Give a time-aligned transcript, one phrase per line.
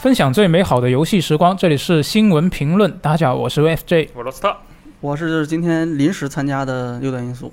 [0.00, 2.90] 分享最美好的游戏时光，这里是新闻评论。
[2.98, 4.08] 大家好，我是 FJ。
[4.14, 4.56] 我罗斯特，
[5.00, 7.52] 我是今天临时参加的六段因素，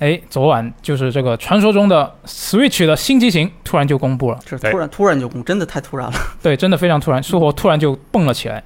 [0.00, 8.62] 哎，昨晚就是这个传说中的 Switch 的新机型突然就公布了，对是突然突然就公，真的太突然了， 对，真的非常突然，苏活突然就蹦了起来，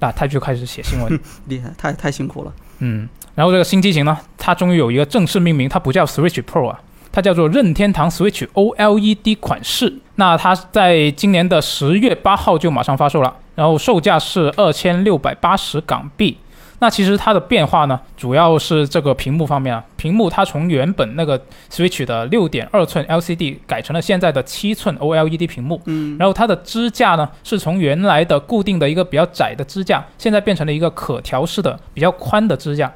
[0.00, 1.20] 那他就开始写新闻。
[1.46, 2.52] 厉害，太太辛苦了。
[2.80, 6.80] 嗯，然后这个新机型呢，它终于有一个正式命名，它不叫 Switch Pro 啊，
[7.12, 9.92] 它叫做任天堂 Switch OLED 款式。
[10.16, 16.38] 那它在今年的十月八号就马上发售了，然后售价是二千六百八十港币。
[16.78, 21.40] 那其实它的变化呢，主要是这个屏幕方面啊，屏幕它从原本那个
[21.70, 25.80] Switch 的六点二寸 LCD 改成了现在的七寸 OLED 屏幕。
[25.84, 32.92] 嗯，然后它的支架呢，是从原来的固定的一个比较窄的支架，现在变成了一个可调式的比较宽的支架。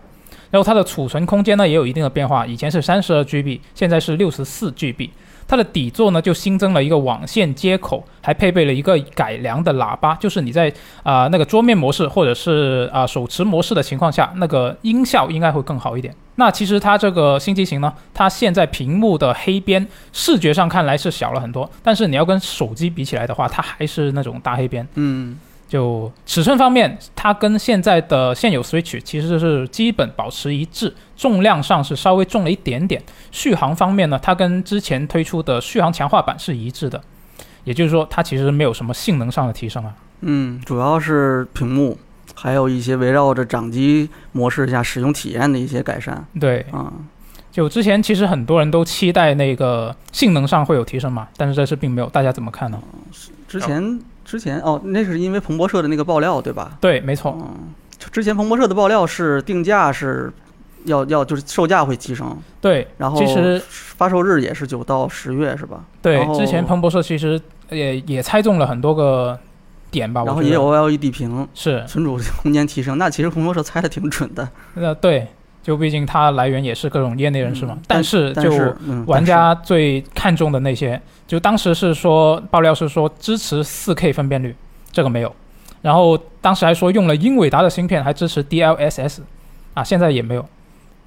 [0.50, 5.10] 然后它的储存空间呢也有一定的变化，以前是三十二 GB，现在是六十四 GB。
[5.48, 10.72] 它的底座呢就新增了一个网线接口，还配备了一个改良的喇叭，就是你在
[11.04, 16.12] 啊、那个桌面模式或者是啊、手持模式的情况下，那个音效应该会更好一点。
[16.34, 24.84] 那其实它这个新机型呢，它现在屏幕的黑边视觉上看来是小了很多，但是你要跟手机比起来的话，它还是那种大黑边。
[24.96, 33.02] 嗯，就尺寸方面，它跟现在的现有 Switch 其实是基本保持一致，重量上是稍微重了一点点。
[33.32, 37.02] 续航方面呢，它跟之前推出的续航强化版是一致的，
[37.64, 39.94] 也就是说，它其实没有什么性能上的提升啊。
[40.20, 41.98] 嗯，主要是屏幕，
[42.34, 46.92] 还有一些围绕着掌机模式下使用体验的一些改善对，啊。
[47.50, 52.78] 就之前其实很多人都期待那个性能上会有提升嘛，但是这次并没有，大家怎么看呢？
[53.48, 56.76] 之前之前哦，那是因为彭博社的那个爆料对吧？
[56.80, 57.72] 对，没错，嗯，
[58.10, 60.30] 之前彭博社的爆料是定价是
[60.84, 65.84] 要要就是售价会提升，对，然后其实发售日也是九到十月是吧？
[66.02, 67.40] 对之前彭博社其实
[67.70, 69.38] 也也猜中了很多个
[69.90, 74.48] 点吧，然后也有 OLED 屏，是存储空间提升，那其实彭博社猜的挺准的。
[74.74, 75.28] 那对，
[75.66, 77.74] 就毕竟它来源也是各种业内人士嘛。
[77.76, 78.52] 嗯但是就
[79.06, 84.54] 玩家最看重的那些，就当时是说爆料是说支持 4K 分辨率，
[84.92, 85.34] 这个没有。
[85.82, 89.22] 然后当时还说用了英伟达的芯片，还支持 DLSS，
[89.74, 90.48] 啊，现在也没有。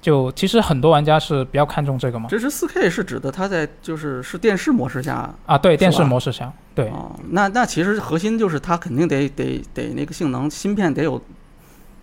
[0.02, 2.28] 就其实很多玩家是比较看重这个嘛。
[2.28, 11.18] 支持 4K 是指的它在就是是电视模式下啊，对，电视模式下，对，哦，那那其实核心就是它肯定得得得那个性能芯片得有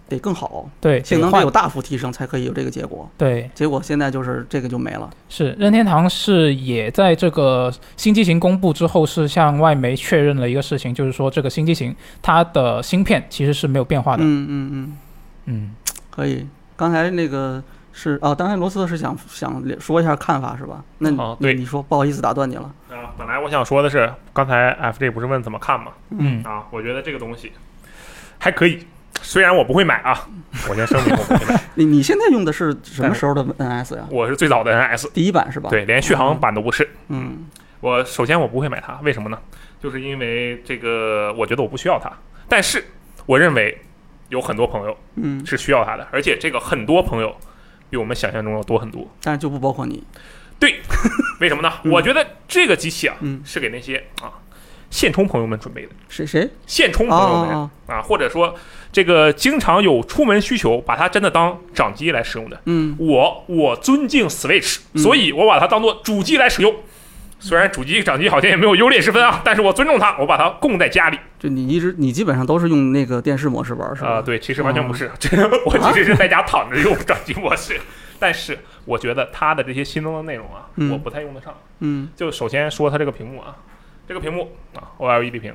[0.10, 3.10] 得更好，对，性能得有大幅提升才可以有这个结果。
[3.18, 5.10] 对，结果现在就是这个就没了。
[5.30, 14.24] 是任天堂是也在这个新机型公布之后，是向外媒确认了一个事情，就是说这个新机型它的芯片其实是没有变化的。
[14.24, 14.98] 嗯嗯嗯，
[15.46, 15.76] 嗯，
[16.10, 16.48] 可以。
[16.76, 20.84] 刚才那个是啊，刚才罗斯特是想想说一下看法是吧？
[21.00, 22.72] 那你、哦对你说，不好意思打断你了。
[22.90, 25.92] 啊，本来我想说的是，刚才 FJ 不是问怎么看吗？
[26.12, 27.52] 嗯啊，我觉得这个东西
[28.38, 28.86] 还可以，
[29.22, 30.28] 虽然我不会买啊，
[30.70, 34.06] 我先声明我不会买， 你你现在用的是什么时候的 NS 呀？
[34.10, 36.88] 我是最早的 NS，第一版是吧？，对，连续航版都不是。
[37.10, 37.46] 嗯
[37.80, 39.38] 我首先我不会买它，为什么呢？
[39.82, 42.12] 就是因为这个，我觉得我不需要它，
[42.50, 42.84] 但是
[43.28, 43.78] 我认为
[44.30, 47.36] 有很多朋友嗯，是需要它的，而且这个很多朋友
[47.90, 49.08] 比我们想象中要多很多。
[49.22, 50.04] 但是就不包括你。
[50.60, 50.82] 对
[51.40, 51.72] 为什么呢？
[51.84, 54.34] 嗯我觉得这个机器啊，嗯，是给那些啊
[54.90, 55.90] 现充朋友们准备的。
[56.10, 56.50] 谁谁？
[56.66, 58.56] 现充哦朋友们哦啊，或者说
[58.92, 62.62] 这个经常有出门需求，把它真的当掌机来使用的。
[62.66, 66.74] 嗯我我尊敬 Switch，嗯所以我把它当做主机来使用。
[67.40, 71.20] 虽然主机掌机好像也没有优劣之分啊，但是我尊重它，我把它供在家里。
[71.38, 74.10] 就你一直你基本上都是用那个电视模式玩是吧？
[74.10, 77.80] 啊、对，其实完全不哦是，这个我其实是在家躺着用掌机模式。
[78.18, 81.54] 但是我觉得它的这些新增的内容啊，嗯我不太用得上。
[81.82, 83.56] 嗯就首先说它这个屏幕啊，
[84.08, 85.54] 这个屏幕啊，OLED 屏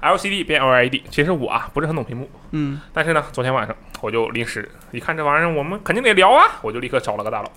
[0.00, 1.02] ，LCD 变 OLED。
[1.10, 7.50] 其实我啊不是很懂屏幕，嗯但是呢，昨天晚上我就临时一看这玩意儿，我们肯定得聊啊，我就立刻找了个大佬，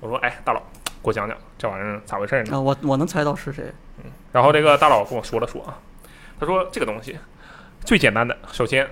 [0.00, 0.60] 我说：“哎，大佬，
[1.02, 3.64] 给我讲讲这玩意儿咋回事呢啊，我我能猜到是谁。？”
[4.02, 5.78] 嗯然后这个大佬跟我说了说啊，
[6.38, 7.16] 他说这个东西
[7.80, 8.86] 最简单的，首先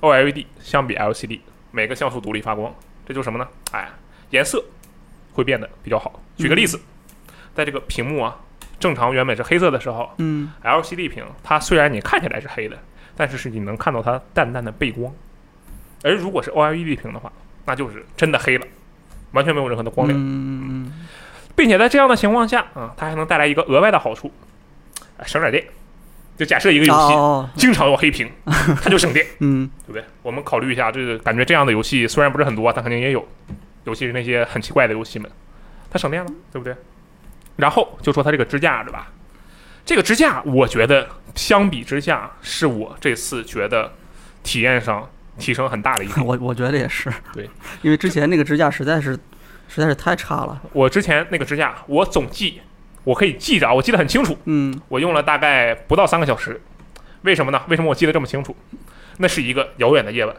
[0.00, 1.40] OLED 相比 LCD
[1.70, 2.74] 每个像素独立发光，
[3.06, 3.48] 这就是什么呢？
[3.72, 3.88] 哎，
[4.30, 4.62] 颜色
[5.32, 6.20] 会变得比较好。
[6.36, 6.78] 举个例子，
[7.54, 8.38] 在这个屏幕啊，
[8.82, 12.76] 正常原本是黑色的时候嗯，LCD 屏它虽然你看起来是黑的，
[13.16, 15.14] 但是是你能看到它淡淡的背光。
[16.02, 17.30] 而如果是 OLED 屏的话，
[17.64, 18.66] 那就是真的黑了，
[19.30, 20.18] 完全没有任何的光亮。
[20.18, 20.92] 嗯嗯
[21.54, 24.32] 并且在这样的情况下啊，它还能带来一个额外的好处，
[25.16, 25.64] 啊省点电。
[26.36, 28.28] 就假设一个嗯，游戏哦，经常有黑屏，
[28.82, 30.02] 它就省电， 嗯对不对？
[30.22, 33.24] 我们考虑一下，这个感觉这样的游戏虽然不是很多，但肯定也有，
[33.84, 35.30] 尤其是那些很奇怪的游戏们，
[35.90, 36.74] 它省电了，对不对？
[37.62, 39.06] 然后就说它这个支架，对吧？
[39.84, 43.92] 这个支架，我觉得相比之下，是我这次觉得
[44.42, 46.20] 体验上提升很大的一个。
[46.26, 47.48] 我我觉得也是，对，
[47.82, 49.12] 因为之前那个支架实在是
[49.68, 52.60] 实在是太差了，我之前那个支架，我总记，
[53.04, 54.36] 我可以记着啊，我记得很清楚。
[54.46, 56.60] 嗯我用了大概不到三个小时，
[57.22, 57.62] 为什么呢？
[57.68, 58.56] 为什么我记得这么清楚？
[59.18, 60.34] 那是一个遥远的夜晚，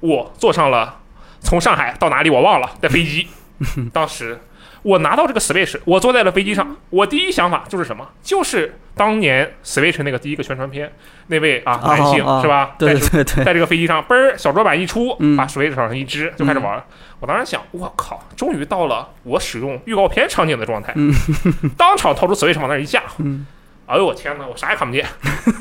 [0.00, 1.02] 我坐上了
[1.40, 3.28] 从上海到哪里我忘了的飞机。
[3.92, 4.40] 当时
[4.82, 8.06] 我拿到这个 Switch，我坐在了飞机上，我第一想法就是什么？
[8.22, 10.90] 就是当年 Switch 那个第一个宣传片，
[11.26, 12.74] 那位啊男性、是吧？
[12.78, 15.36] 对在对对，在这个飞机上，嘣儿，小桌板一出，嗯。
[15.36, 16.72] 把 Switch 往上一支，就开始玩。
[16.72, 16.82] 儿。
[17.20, 21.12] 我当时想，我靠，终于到了我使用预告片场景的状态，嗯。
[21.76, 23.46] 当场掏出 Switch 往那儿一架，嗯。
[23.86, 25.04] 哎呦我天哪，我啥也看不见，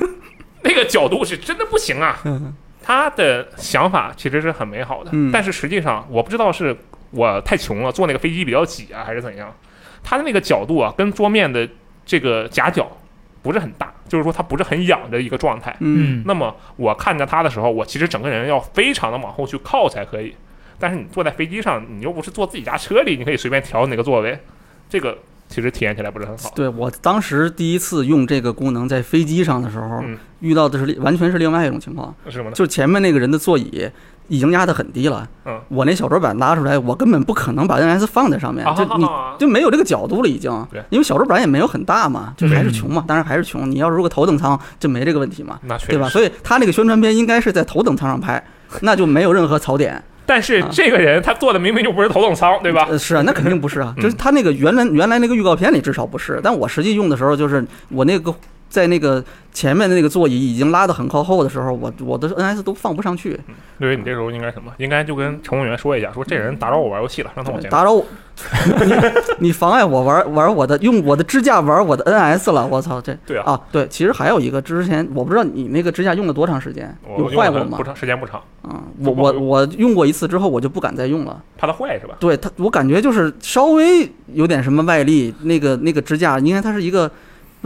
[0.61, 2.19] 那个角度是真的不行啊。
[2.25, 2.53] 嗯。
[2.83, 5.29] 他的想法其实是很美好的，嗯。
[5.31, 6.75] 但是实际上我不知道是
[7.11, 9.53] 我太穷了，坐那个飞机比较挤啊，还是怎样。
[10.03, 11.67] 它的那个角度啊，跟桌面的
[12.05, 12.89] 这个夹角
[13.41, 15.75] 不是很大，就是说它不是很仰的一个状态。
[15.79, 20.33] 嗯嗯，那么我看着它的时候，我其实整个人要非常的往后去靠才可以。
[20.79, 24.39] 但是你坐在飞机上，你又不是坐自己家车里，你可以随便调哪个座位，
[24.87, 25.17] 这个
[25.49, 26.51] 其实体验起来不是很好。
[26.55, 32.55] 对我当时第一次用这个功能在飞机上的时候，嗯遇到的是完全是另外一种情况，是什么呢？
[32.55, 33.89] 就是前面那个人的座椅
[34.27, 40.81] 已经压得很低了，嗯，我那小桌板拉出来，我根本不可能把 NS 放在上面，啊就你啊就没有这个角度了，已经对。
[40.89, 43.69] 因为小桌板也没有很大嘛，就还是嗯穷嘛，当然还是穷。
[43.69, 46.09] 你要如果头等舱就没这个问题嘛，那确实对吧？
[46.09, 48.43] 所以他那个宣传片应该是在头等舱上拍，
[48.81, 50.01] 那就没有任何槽点。
[50.25, 52.85] 但是啊这个人他坐的明明就不是头等舱，对吧？
[52.89, 58.33] 呃，是啊，那肯定不是啊，嗯 就是他那个原来原来那个预告片里至少不是，但我实际用的时候，就是我那个
[58.69, 63.39] 在那个前面的那个座椅已经拉得很靠后的时候，我我的 NS 都放不上去，
[63.79, 64.71] 对你这时候应该什么？
[64.77, 67.69] 应该就跟乘务员说一下，说这人打扰我玩游戏了，让他往前。
[67.69, 68.05] 打扰我，
[68.85, 68.93] 你
[69.47, 77.83] 你妨碍我玩玩我的用我的支架玩我的 NS 了，我操这对啊，啊对，其实还有一个之前我不知道你那个支架用了多长时间，有坏过吗不？
[77.83, 81.41] 长，时间不长，嗯，我我我用过一次之后我就不敢再用了。
[81.57, 82.15] 怕它坏是吧？
[82.19, 87.09] 对它，我感觉就是稍微有点什么外力，那个那个支架，因为它是一个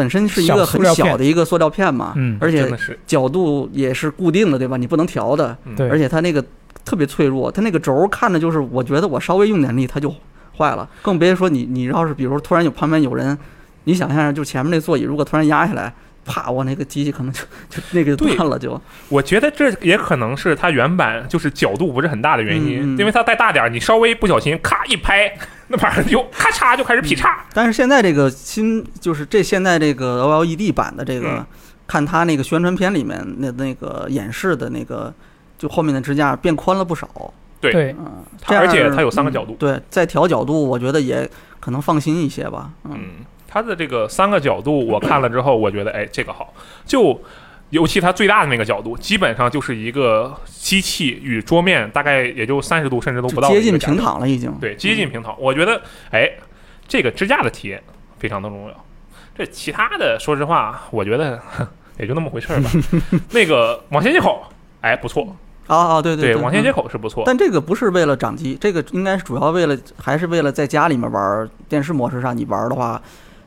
[0.01, 2.65] 本身是一个很小的一个塑料片嘛，嗯而且
[3.05, 4.77] 角度也是固定的，对吧？
[4.77, 5.55] 你不能调的，
[5.89, 6.43] 而且它那个
[6.83, 10.11] 特别脆弱，它那个轴看着就是，我觉得我稍微用点力它就
[10.57, 13.37] 坏了，更别说你你要是比如说突然有旁边有人，
[13.83, 15.93] 你想象就前面那座椅如果突然压下来，
[16.25, 18.79] 啪，我那个机器可能就就那个就断了就，
[19.09, 25.33] 我觉得这也可能是它原版就是角度不是很大的原因，因为它再大点儿，你稍微不小心咔一拍，
[25.67, 27.45] 那玩意儿就咔嚓就开始劈叉。
[27.53, 31.45] 但是现在这个新就是这现在这个 OLED 版的这个，嗯。
[31.87, 35.13] 看它那个宣传片里面那那个演示的那个，
[35.57, 37.09] 就后面的支架变宽了不少。
[37.59, 37.73] 对。
[37.73, 39.51] 对，嗯，而且它有三个角度。
[39.51, 41.29] 嗯对，再调角度，我觉得也
[41.59, 42.69] 可能放心一些吧。
[42.85, 43.09] 嗯，嗯，
[43.53, 46.53] 它的这个三个角度我看了之后，我觉得哎这个好，
[46.85, 47.21] 就
[47.71, 54.49] 尤其它最大的那个角度，基本上就是一个机器与桌面大概也就三十度甚至都不到接近平，躺了已经。
[54.61, 55.35] 对，接近平躺。
[55.37, 55.81] 我觉得
[56.11, 56.31] 哎
[56.87, 57.83] 这个支架的体验
[58.17, 58.85] 非常的重要。
[59.35, 61.67] 这其他的说实话，我觉得哼
[61.99, 62.69] 也就那么回事儿吧。
[63.31, 64.43] 那个网线接口
[64.81, 65.35] 哎不错，
[65.67, 67.23] 啊啊，对对，网线接嗯口是不错。
[67.25, 73.01] 但这个不是为了掌机，这个应该是主要为了，还是为了在家里面玩儿电视模式上你玩儿的话，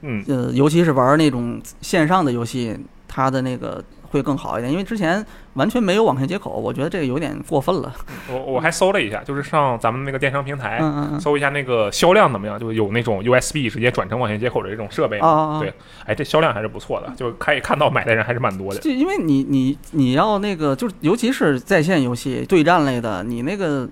[0.06, 2.76] 嗯，呃，尤其是玩那种线上的游戏，
[3.08, 5.24] 它的那个会更好一点，因为之前
[5.54, 7.92] 完全没有网线接口，我觉得这个有点过分了。
[8.30, 10.78] 我我还搜了一下，就是上咱们那个电商平台。
[11.18, 12.58] 搜一下那个销量怎么样？
[12.58, 15.58] 就是有那种 USB 直接转成网线接口的这种设备啊！
[15.58, 15.72] 对
[16.04, 18.80] 哎，这销量还是不错的，就可以看到买的人还是蛮多的。
[18.80, 23.88] 就因为你你你要那个，就是尤其是在线游戏对战类的，你那个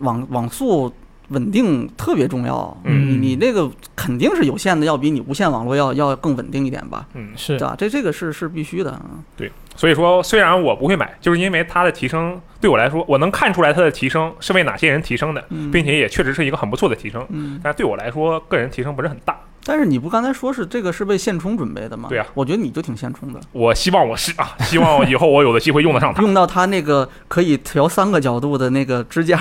[0.00, 0.92] 网网速
[1.28, 2.76] 稳定特别重要。
[2.84, 7.06] 嗯你你那个肯定是有线的，要比你无线网络要要更稳定一点吧？
[7.14, 7.74] 嗯，是对吧？
[7.76, 9.00] 这这个是是必须的。
[9.38, 17.22] 嗯所以说虽然我不会买，就是因为它的提升对我来说，我能看出来它的提升是为哪些人提升的，嗯并且也确实是一个很不错的提升。
[17.28, 19.38] 嗯，但是对我来说，个人提升不是很大。
[19.66, 22.08] 但是你不刚才说是这个是为现充准备的吗？
[22.08, 26.22] 对啊我觉得你就挺现充的，我希望我是啊，希望以后我有的机会用得上它。
[26.22, 29.36] 用到它那个可以调三个角度的那个支架，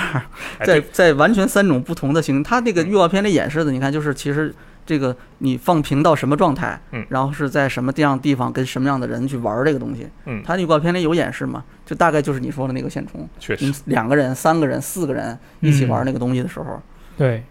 [0.58, 4.52] 哎，在在完全三种不同的形，它那个预告片里演示的，你看就是其实
[4.86, 7.06] 这个你放平到什么状态，嗯。
[7.10, 16.82] 然后是在什么这样地方跟什么样的人去玩这个东西，嗯，它预告片里有演示吗，就大概就是你说的那个现充，确实，两个人、三个人、四个人一起玩那个东西的时候，
[17.16, 17.44] 对。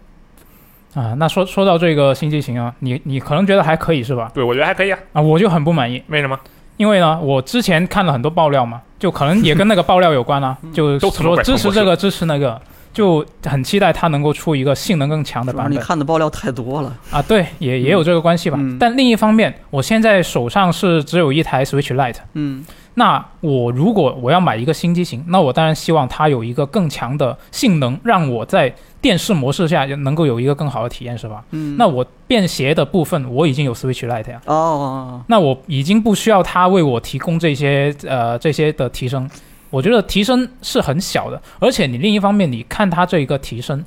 [0.95, 4.31] 啊，那说说到这个新机型啊，你你可能觉得还可以是吧？
[4.33, 4.97] 对我觉得还可以啊。
[5.13, 6.39] 啊，我就很不满意，为什么？
[6.77, 12.59] 因为呢，我之前看了很多爆料嘛，就可能也跟那个爆料有关啊， 就都说支持这个支持那个，
[12.93, 16.93] 就很期待它能够出一个性能更强的版本你本看的爆料太多了。
[17.11, 17.21] 啊。
[17.21, 18.57] 对，也也有这个关系吧。
[18.59, 22.65] 嗯但另一方面，我现在手上是只有一台 Switch Lite，嗯
[22.97, 31.43] 那我如果我要买一个新机型，那我当然希望它有一个更强的性能，让我在电视模式下能够有一个更好的体验，是吧？
[31.51, 39.29] 嗯，那我便携的部分我已经有 Switch Lite 呀，哦哦哦，那我已经不需要它为我提供这些呃这些的提升，
[39.69, 43.83] 我觉得提升是很小的，而且你另一方面你看它这一个提升，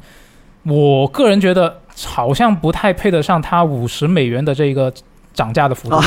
[0.64, 4.92] 我个人觉得好像不太配得上它五十美元的这个
[5.32, 6.04] 涨价的幅度，啊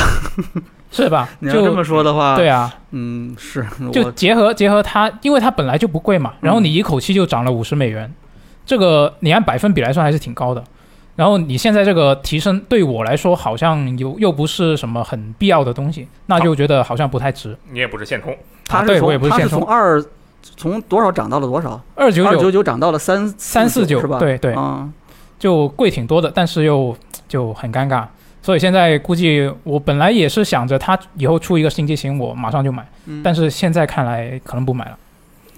[0.92, 1.28] 是吧？
[1.40, 8.12] 你要这么说的话，对啊，嗯，是就结合结合它，因为它本来就不贵嘛，然后你一口气就涨了五十美元，
[8.64, 10.62] 这个你按百分比来算还是挺高的。
[11.16, 17.56] 然后你现在这个提升对我来说好像又又不是什么很必要的东西，那就觉得好像不太值。
[17.70, 18.34] 你也不是现充，
[18.66, 20.04] 它对我也是从它是不是现充从二
[20.56, 21.80] 从多少涨到了多少？
[21.94, 24.18] 二九九二九九涨到了三三四九是吧？
[24.18, 24.92] 对对嗯
[25.38, 26.96] 就贵挺多的，但是又
[27.28, 28.06] 就很尴尬。
[28.42, 34.98] 所以现在估计我本来也是想着它以后出一个新机型，我马上就买，嗯，但是现在看来可能不买了。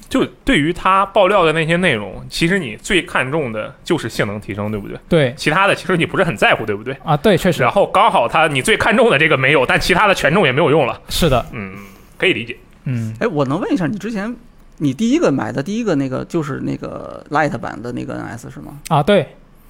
[0.06, 4.96] 就对于它爆料的那些内容，其实你最看重的就是性能提升，对不对？
[5.08, 6.96] 对其他的其实你不是很在乎，对不对？
[7.02, 11.72] 啊，对，确实然后刚好它你最看重的这个没有，但其他的权重也没有用了，是的，嗯，
[12.16, 12.56] 可以理解。
[12.84, 14.36] 嗯，哎，我能问一下，你之前
[14.76, 18.78] 你第一个买的第一个那个就是那个 Light 版的那个 NS 是吗？
[18.88, 19.22] 啊，对，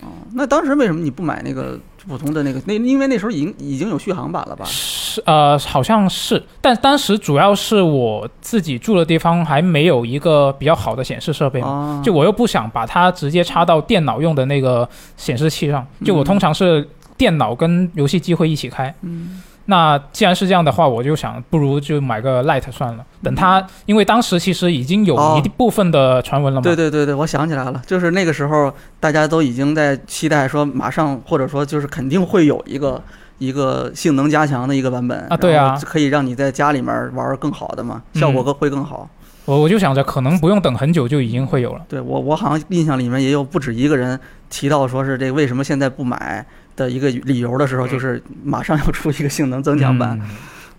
[0.02, 2.60] 哦，那当时为什么你不买那个普通的那个？
[2.66, 4.64] 那因为那时候已经已经有续航版了吧？
[4.66, 18.92] 是呃，好像是，但当时主要是我自己住的地方还没有一个比较好的显示设备嘛，啊，就我又不想把它直接插到电脑用的那个显示器上，就我嗯通常是电脑跟游戏机会一起开。
[19.02, 23.04] 嗯那既然是这样的话，我就想不如就买个 Lite 算了。
[23.22, 26.62] 等它，因为当时其实已经有哦一部分的传闻了嘛。
[26.62, 33.02] 对对对对，我想起来了，就是那个时候大家都已经在期待说，马上或者说就是肯定会有一个
[33.38, 39.08] 一个性能加强的一个版本啊对啊可以让你在家里面玩儿更好的嘛，嗯效果更会更好。
[39.46, 41.80] 我我就想着可能不用等很久就已经会有了。
[41.88, 44.18] 对我我好像印象里面也有不止一个人
[44.48, 46.44] 提到说是这个为什么现在不买
[46.76, 47.88] 的一个理由的时候，嗯。
[47.88, 50.20] 就是马上要出一个性能增强版，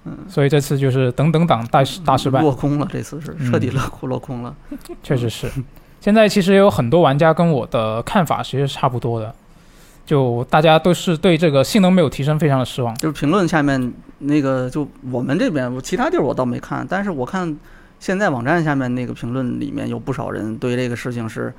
[0.06, 3.52] 嗯，所以这次就是等等党大大失败，落空了，这次是嗯。
[3.52, 4.56] 彻底落空落空了。
[5.02, 5.50] 确实是。
[6.02, 9.34] 现在其实也有很多玩家跟我的看法其实是差不多的，
[10.06, 12.94] 就大家都是对这个性能没有提升非常的失望。
[12.98, 17.58] 就是评论下面那个，就我们这边，我其他地儿我倒没看，但是我看
[18.00, 21.52] 现在网站下面那个评论里面有不少人对这个事情是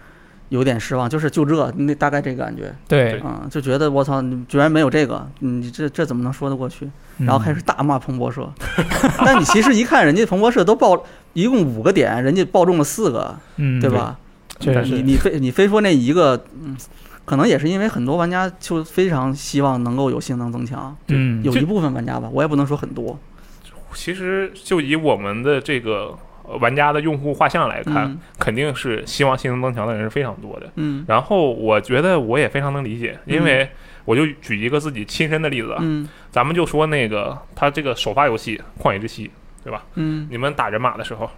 [0.49, 6.89] 有点失望，就是就这那大概这个感觉对，啊、就觉得我操，你居然没有这个，你这这怎么能说得过去？
[7.19, 8.49] 然后开始始大骂彭博社，
[9.25, 14.19] 但你其实一看，人家彭博社都报一共五个点，人家报中了四个，嗯，对吧？
[14.61, 14.95] 确实是。
[14.95, 16.77] 你你非你非说那一个，嗯，
[17.25, 23.19] 可能也是因为很多玩家就非常希望能够有性能增强，嗯，有一部分玩家吧，我也不能说很多。
[23.95, 26.19] 其实就以我们的这个呃
[26.61, 30.67] 玩家的用户画像来看，嗯肯定是希望性能增强的人是非常多的。
[30.77, 33.69] 嗯然后我觉得我也非常能理解，因为
[34.05, 39.27] 我就举一个自己亲身的例子啊，嗯咱们就说那个他这个首发游戏《旷野之息》，
[39.65, 39.83] 对吧？
[39.95, 41.29] 嗯，你们打人马的时候，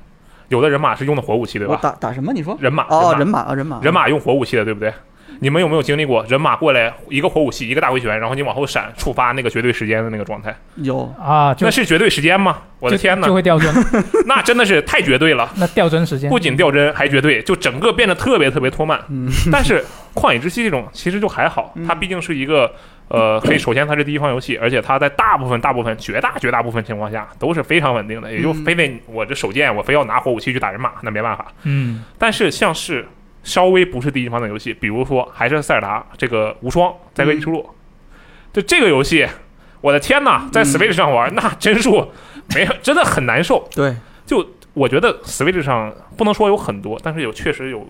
[0.49, 1.79] 有的人马是用的火武器，对吧？
[1.83, 2.33] 打打什么？
[2.33, 2.57] 你说？
[2.61, 4.93] 人马哦，人人马啊，人马，人马用火武器的，对不对？
[5.41, 10.55] 你们有没有经历过人马过来一个火武器，一个大回旋，然后你往后闪，触发那个绝对时间的那个状态？
[10.77, 12.59] 有啊，就那是绝对时间吗？
[12.81, 13.73] 我的天哪就，会掉帧，
[14.27, 15.51] 那真的是太绝对了！
[15.57, 19.01] 那掉帧时间不仅掉帧，还绝对，就整个变得特别特别拖慢。
[19.09, 22.73] 嗯但是旷野之息这种其实就还好，它毕竟是一个
[23.09, 31.47] 呃，可以首先它是第一方游戏，而且它在大部分大部分绝大绝大部分情况下都是非常稳定的，也就嗯非得我这手贱，我非要拿火武器去打人马，那没办法。
[31.65, 33.09] 嗯但是像是
[33.43, 37.75] 稍微不是第一方的游戏，比如说还是塞尔达这个无双灾厄一出落，
[38.53, 39.27] 就这个游戏，
[39.81, 40.65] 我的天呐，在嗯。
[40.65, 42.09] Switch 上玩、 那帧数
[42.55, 43.69] 没有，真的很难受。
[43.75, 47.89] 对，就我觉得 Switch 上不能说有很多，但是有确实有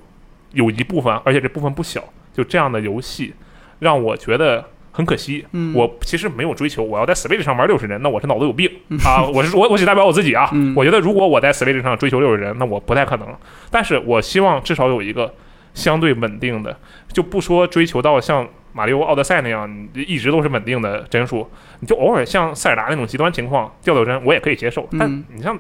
[0.53, 2.03] 有一部分，而且这部分不小，
[2.33, 3.35] 就这样的游戏
[3.81, 4.65] 让我觉得
[4.99, 5.47] 很可惜。
[5.53, 8.69] 嗯，我其实没有追求我要在 Switch 上玩六十帧，那我是脑子有病
[9.05, 9.23] 啊！
[9.33, 10.51] 我是我我只代表我自己啊。
[10.53, 13.29] 嗯我觉得如果我在 Switch 上追求六十帧，那我不太可能。
[13.71, 15.33] 但是我希望至少有一个
[15.73, 16.77] 相对稳定的，
[17.13, 24.89] 就不说追求到像马里奥奥德赛那样，一直都是稳定的帧数，你就偶尔像塞尔达那种极端情况掉掉帧，我也可以接受。
[24.99, 25.57] 但嗯你像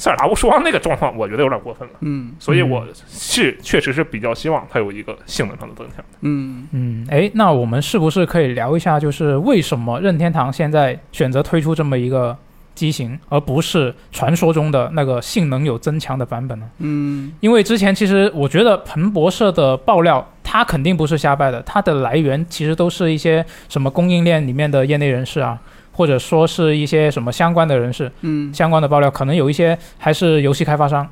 [0.00, 1.94] 塞尔达无双那个状况，我觉得有点过分了。
[2.00, 6.02] 嗯所以我是确实是比较希望它有一个性能上的增强。
[6.22, 12.34] 嗯嗯，哎，那我们是不是可以聊一下，就是为什么任天堂现在选择推出这么一个
[12.74, 16.66] 机型，而不是传说中的那个性能有增强的版本呢？
[16.78, 25.60] 嗯因为之前其实我觉得彭博社的爆料，它肯定不是瞎掰的，它的来源其实都是一些什么供应链里面的业内人士啊，
[26.00, 31.06] 或者说是一些什么相关的人士，嗯相关的爆料，可能有一些还是游戏开发商，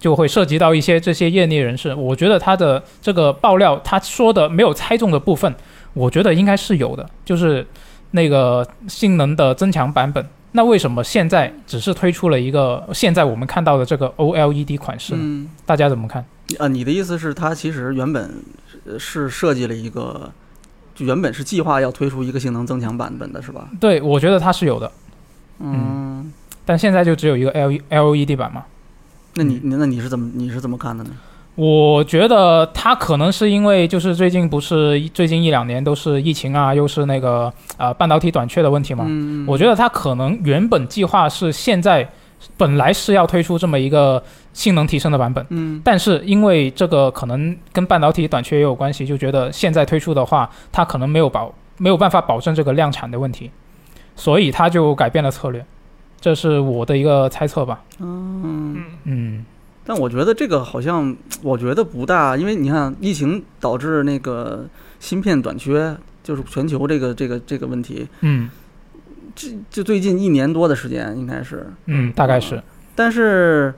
[0.00, 1.94] 就会涉及到一些这些业内人士。
[1.94, 5.54] 我觉得他的这个爆料，他说的没有猜中的部分，
[5.92, 7.64] 我觉得应该是有的，就是
[8.10, 10.26] 那个性能的增强版本。
[10.54, 15.20] 那为什么现在只是推出了一个现在我们看到的这个 OLED 款式呢？
[15.22, 16.24] 嗯大家怎么看？
[16.58, 18.42] 啊，你的意思是，它其实原本
[18.84, 20.41] 呃是设计了一个，就
[21.02, 23.68] 原本是计划要推出一个性能增强版本的，是吧？
[23.78, 24.90] 对，我觉得它是有的，
[25.60, 26.32] 嗯，
[26.64, 28.64] 但现在就只有一个 L LED 版嘛。
[29.34, 31.10] 那你那你是怎么你是怎么看的呢？
[31.54, 39.04] 我觉得它可能是因为就是最近不是最近一两年都是疫情啊，又是那个呃半导体短缺的问题嘛。
[39.06, 42.08] 嗯，我觉得它可能原本计划是现在
[42.56, 45.80] 本来是要推出这么一个性能提升的版本，嗯。
[45.84, 53.50] 但是因为这个可能跟半导体短缺也有关系，就觉得现在推出的话，它可能没有保没有办法保证这个量产的问题，
[54.16, 55.64] 所以它就改变了策略。
[56.20, 57.82] 这是我的一个猜测吧。
[57.98, 59.44] 嗯，嗯，嗯
[59.84, 64.66] 但我觉得这个好像我觉得不大，因为你看疫情导致那个
[65.00, 68.48] 芯片短缺，就是全球这个这个这个问题，嗯。
[69.34, 72.62] 这就最近一年多的时间应该是，嗯，大概是。
[72.94, 73.72] 但是，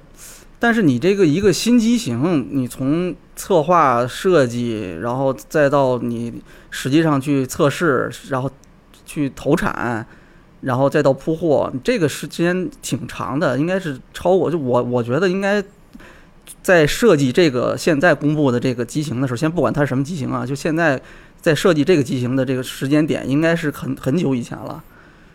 [0.64, 6.40] 但是你这个一个新机型，你从策划设计，然后再到你
[6.71, 8.50] 实际上去测试，然后
[9.04, 10.06] 去投产，
[10.62, 15.62] 然后再到铺货，这个时间挺长的，应该是超过就我我觉得应该
[16.62, 20.99] 在设计这个现在公布的这个机型的时候，先不管它是什么机型啊，就现在
[21.42, 24.83] 在设计这个机型的这个时间点，应该是很很久以前了。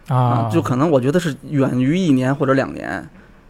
[0.08, 3.08] 啊，就可能我觉得是远于一年或者两年，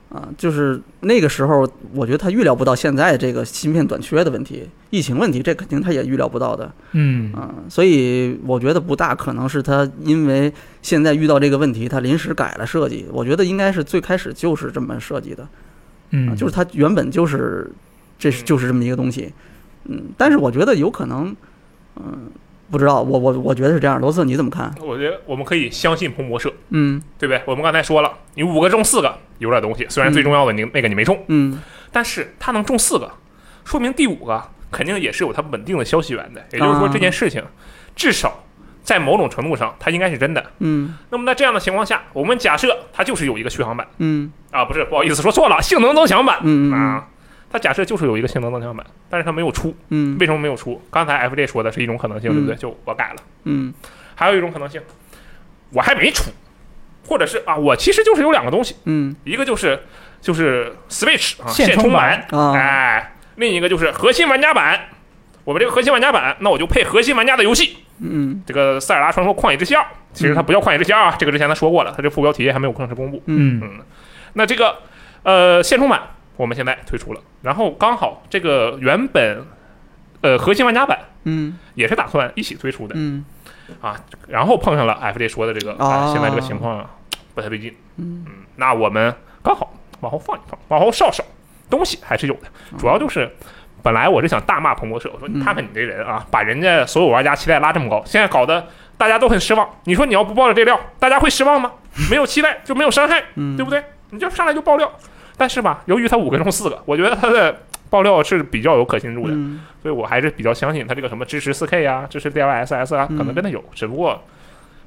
[0.09, 10.51] 啊，就是那个时候，我觉得他预料不到现在这个芯片短缺的问题，疫情问题，这肯定他也预料不到的，嗯啊，所以我觉得不大可能是他因为
[10.81, 15.49] 现在遇到这个问题，他临时改了设计，我觉得应该是最开始就是这么设计的，啊，
[16.09, 17.69] 嗯，就是他原本就是
[18.17, 19.31] 这是就是这么一个东西，
[19.85, 21.35] 嗯，但是我觉得有可能，
[21.97, 22.31] 嗯，
[22.71, 24.73] 不知道，我我我觉得是这样，罗斯你怎么看？
[24.81, 27.43] 我觉得我们可以相信彭博社，嗯对不对？
[27.45, 29.85] 我们刚才说了，你五个中四个，有点东西。
[29.89, 31.59] 虽然最重要的你那个你没中，嗯
[31.91, 33.11] 但是他能中四个，
[33.65, 36.45] 说明第五个肯定也是有它稳定的消息源的。
[36.51, 37.43] 也就是说，啊这件事情
[37.95, 38.43] 至少
[38.83, 40.51] 在某种程度上，它应该是真的。
[40.59, 47.07] 嗯那么在这样的情况下，我们假设它就是有一个续航版嗯啊，不是，不好意思，说错了，性能增强版嗯嗯啊。
[47.51, 50.79] 它假设就是有一个性能增强版，但是它没有出，嗯为什么没有出？
[50.91, 52.55] 刚才 FJ 说的是一种可能性，对不对？
[52.55, 53.21] 就我改了。
[53.45, 53.73] 嗯
[54.13, 54.79] 还有一种可能性，
[55.71, 56.29] 我还没出，
[57.07, 59.15] 或者是啊，我其实就是有两个东西，嗯。
[59.23, 59.79] 一个就是
[60.21, 62.53] 就是 Switch 啊现充充版，啊。
[62.55, 64.79] 哎，另一个就是核心玩家版。
[65.45, 68.43] 我们这个核心玩家版，那我就配核心玩家的游戏，嗯。
[68.45, 69.81] 这个《塞尔达传说：旷野之息二》，
[70.13, 73.23] 其实它不叫旷野之息二啊，这个之前他说过了，它这副标题还没有正式公布。
[73.25, 73.59] 嗯。
[73.63, 73.79] 嗯，
[74.33, 74.75] 那这个
[75.23, 76.01] 呃现充版
[76.35, 79.43] 我们现在推出了，然后刚好这个原本
[80.21, 81.57] 呃核心玩家版嗯。
[81.73, 83.25] 也是打算一起推出的，嗯
[84.27, 86.89] 然后碰上了 FJ 说的这个，哎，哦现在这个情况啊
[87.33, 87.75] 不太对劲。
[87.97, 91.23] 嗯嗯，那我们刚好往后放一放，往后稍稍，
[91.69, 92.41] 东西还是有的，
[92.77, 93.29] 主要就是。
[93.81, 99.65] 本来我是想大骂彭博社，我说你看看你这人啊，把人家所有玩家期待拉这么高，现在搞得大家都很失望。
[99.85, 101.71] 你说你要不爆了这料，大家会失望吗？
[102.09, 103.81] 没有期待就没有伤害，嗯，对不对？
[104.09, 104.91] 你就上来就爆料，
[105.37, 107.57] 但是吧，由于他五个中四个，我觉得他的
[107.89, 109.61] 爆料是比较有可信度的，嗯。
[109.81, 113.17] 所以我还是比较相信它这个什么支持 4K 啊，支持 DLSS 啊，嗯。
[113.17, 114.21] 可能真的有，只不过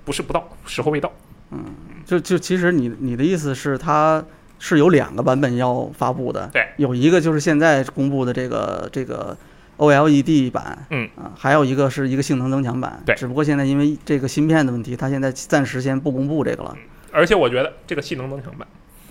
[0.04, 1.12] 不是不到，时候未到。
[1.50, 1.64] 嗯
[2.04, 4.24] 就就其实你你的意思是它
[4.58, 9.36] 是有两个版本要发布的，对，有一个就是现在公布的这个这个
[9.78, 11.08] OLED 版，嗯。
[11.16, 13.14] 啊，还有一个是一个性能增强版，对。
[13.14, 16.76] 只不过现在因为这个芯片的问题，它现在暂时先不公布这个了，
[17.12, 18.66] 而且我觉得这个性能增强版，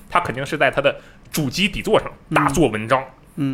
[0.10, 0.95] 它肯定是在它的
[1.32, 3.06] 主机底座上大做文章，嗯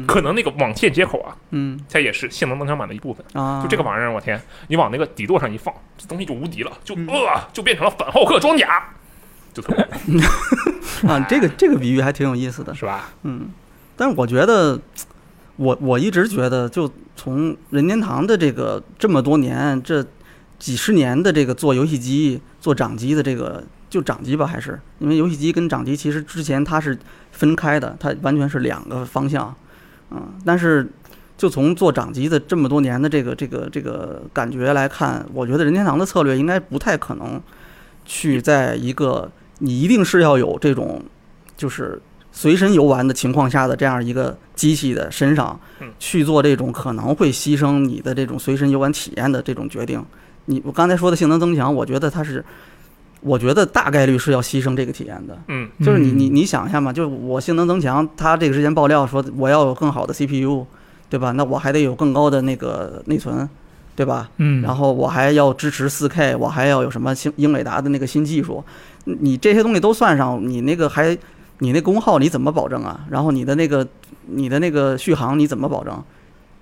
[0.07, 1.79] 可能那个网线接口啊，嗯。
[1.89, 3.25] 它也是性能增强版的一部分。
[3.33, 7.07] 啊，就这个玩意儿，我天，你往那个底座上一放，这东西就无敌了，就嗯。
[7.07, 8.83] 呃就变成了反浩克装甲，
[9.53, 13.09] 就特别啊，这个这个比喻还挺有意思的，是吧？
[13.23, 13.49] 嗯，
[13.95, 14.79] 但是我觉得，
[15.55, 20.05] 我我一直觉得，就从任天堂的这个这么多年，这
[20.59, 24.79] 几十年的这个做游戏机、做掌机的这个，就掌机吧，还是。
[24.99, 26.97] 因为游戏机跟掌机其实之前它是
[27.31, 29.55] 分开的，它完全是两个方向，
[30.11, 30.89] 嗯，但是
[31.37, 37.41] 就从做掌机的这么多年的这个这个这个感觉来看，我觉得任天堂的策略应该不太可能
[38.05, 41.03] 去在一个你一定是要有这种
[41.55, 50.03] 就是随身游玩的情况下的这样一个机器的身上嗯去做这种可能会牺牲你的这种随身游玩体验的这种决定。
[50.45, 52.43] 你我刚才说的性能增强，我觉得它是，
[53.21, 55.37] 我觉得大概率是要牺牲这个体验的。
[55.47, 60.65] 嗯就是你你嗯你想一下嘛，就是我性能增强，它这个之前爆料说我要有更好的 CPU，
[61.09, 61.31] 对吧？
[61.31, 63.47] 那我还得有更高的那个内存，
[63.95, 64.29] 对吧？
[64.37, 68.63] 嗯，然后我还要支持 4K，我还要有什么新英伟达的那个新技术，
[69.05, 71.17] 你这些东西都算上，你那个还
[71.59, 72.99] 你那功耗你怎么保证啊？
[73.09, 73.87] 然后你的那个
[74.25, 76.03] 你的那个续航你怎么保证？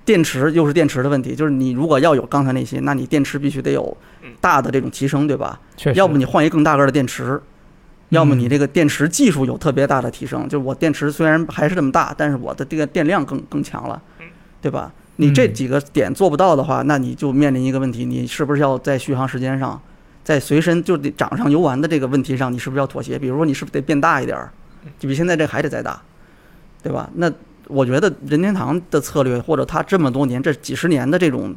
[0.05, 3.97] 电池又是电池的问题，就是你如果要有刚才那些，那你电池必须得有
[4.39, 5.59] 大的这种提升，对吧？
[5.75, 7.41] 确实，要不你换一更大个儿的电池，
[8.09, 13.99] 要么你嗯这个电池技术有特别大的提升，就是我电池虽然还是这么大，但是我的这个电量更更强了，
[14.61, 14.93] 对吧？
[15.15, 19.81] 你这嗯几个点做不到的话，那你就面临一个问题，你是不是要在续航时间上，
[20.23, 23.17] 在随身就得掌上游玩的这个问题上，你是不是要妥协？
[23.17, 24.51] 比如说你是不是得变大一点儿，
[24.99, 26.01] 就比现在这还得再大，
[26.83, 27.09] 对吧？
[27.15, 27.31] 那
[27.67, 31.55] 我觉得任天堂的策略，或者他这么多年这几十年的这种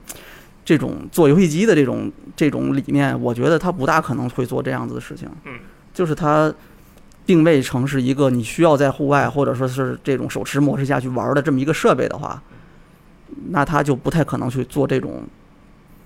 [0.64, 5.28] 这种做游戏机的这种这种理念，我觉得他不大可能会做这样子的事情。
[5.44, 5.52] 嗯，
[5.92, 6.52] 就是他
[7.26, 12.42] 定位成是一个你需要在户外或者说是这种手持模式下去玩的这么一个设备的话，
[13.50, 15.22] 那他就不太可能去做这种。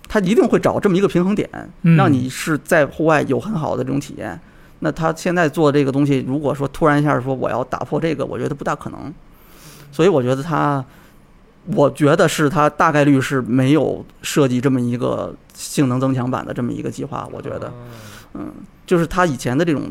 [0.09, 1.49] 他一定会找这么一个平衡点，
[1.83, 4.38] 嗯让你是在户外有很好的这种体验。
[4.81, 9.15] 那他现在做这个东西，如果说突然一下说我要打破这个，我觉得不大可能。
[9.92, 10.85] 所以我觉得他，
[11.66, 17.28] 我觉得是他大概率是没有设计这么一个性能增强版的这么一个计划。
[17.31, 17.72] 我觉得，
[18.35, 18.52] 嗯，
[18.85, 19.83] 就是他以前的这种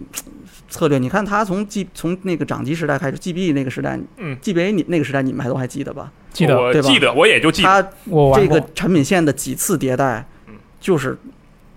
[0.68, 6.12] 策略，你看他从 G 从那个掌机时代开始，GB 那个时代，嗯，GBA 你那个时代你们还都还记得吧？
[6.34, 11.18] 记得对吧我记得，我也就记得，他我玩过这个产品线的几次迭代嗯，就是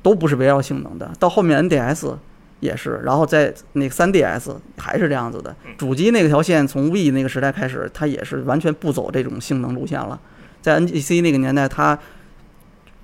[0.03, 1.11] 都不是围绕性能的。
[1.19, 2.17] 到后面 NDS
[2.65, 5.73] 也是，然后在那个 3DS 还是这样子的嗯。
[5.77, 10.19] 主机那条线从 V 那个时代开始，它也是完全不走这种性能路线了。
[10.63, 11.99] 在 NGC 那个年代，它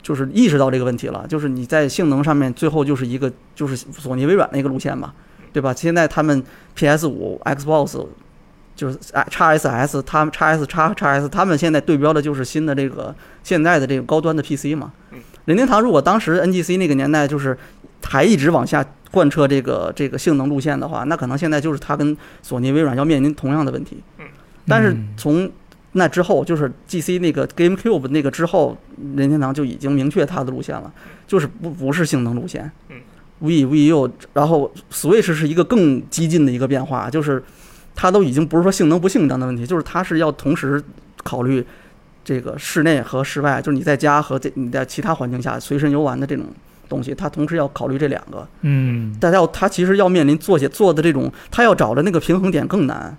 [0.02, 5.12] 就是意识到这个问题了，就是你在性能上面最后就是一个就是索尼、微软那个路线嘛，
[5.52, 5.74] 对吧？
[5.76, 6.42] 现在他们
[6.74, 8.06] PS 五、Xbox
[8.74, 15.18] 就是哎叉 SS，他们叉 S 叉叉 S，他们现在对标的就是新的这个现在的这个高端的 PC 嘛嗯。
[15.44, 17.56] 任天堂如果当时 NGC 那个年代就是
[18.02, 23.98] 还一直往下贯彻这个这个性能路线的话，那可能现在就是它跟索尼、微软要面临同样的问题。
[24.66, 25.50] 但是嗯从
[25.92, 28.76] 那之后，就是 GC 那个 GameCube 那个之后，
[29.16, 30.92] 任天堂就已经明确它的路线了，
[31.26, 32.70] 就是不不是性能路线。
[32.88, 32.96] 嗯
[33.40, 37.42] ，V V U，然后 Switch 是一个更激进的一个变化，就是
[37.96, 40.80] 它都已经不是说性能不性能的问题，就是它是要同时
[41.24, 41.66] 考虑
[42.24, 46.44] 这个室内和室外，就是你在家和在你在其他环境下随身游玩的这种
[46.90, 48.46] 东西，他同时要考虑这两个。
[48.60, 53.16] 嗯，大家要他其实要面临做些做的这种，他要找的那个平衡点更难，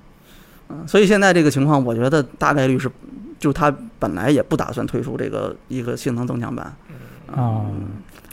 [0.69, 2.91] 嗯，所以现在这个情况，我觉得大概率是，
[3.39, 6.75] 就他本来也不打算推出这个一个性能增强版，
[7.34, 7.65] 哦，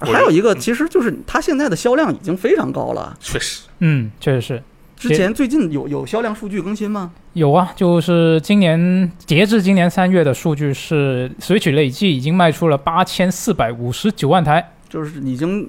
[0.01, 4.63] 我还有一个嗯其实就是它现在的销量已经非常高了，确实，嗯，确实是。
[4.97, 7.13] 之前最近有有销量数据更新吗？
[7.35, 15.69] 有啊，就是今年截至今年三月的数据是，Switch 累计已经卖出了八千四百五十九万台，就是已经